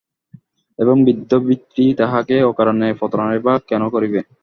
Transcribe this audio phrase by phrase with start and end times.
[0.79, 4.19] এবং বৃদ্ধ ভৃত্য তাঁহাকে অকারণে প্রতারণাই বা কেন করিবে।